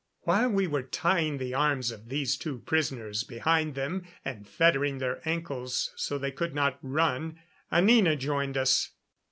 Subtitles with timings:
[0.21, 5.21] While we were tying the arms of these two prisoners behind them and fettering their
[5.29, 7.39] ankles so they could not run
[7.71, 8.93] Anina joined us.